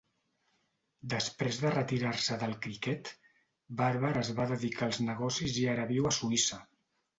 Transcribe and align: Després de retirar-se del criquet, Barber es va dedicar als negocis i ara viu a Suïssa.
Després 1.11 1.59
de 1.65 1.73
retirar-se 1.75 2.39
del 2.45 2.55
criquet, 2.65 3.13
Barber 3.83 4.13
es 4.25 4.33
va 4.41 4.49
dedicar 4.55 4.91
als 4.91 5.01
negocis 5.13 5.63
i 5.65 5.71
ara 5.77 5.89
viu 5.95 6.13
a 6.13 6.17
Suïssa. 6.21 6.63